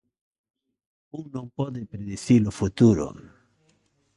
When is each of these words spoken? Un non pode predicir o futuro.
Un 1.19 1.23
non 1.35 1.47
pode 1.57 1.89
predicir 1.91 2.41
o 2.51 2.55
futuro. 2.59 3.05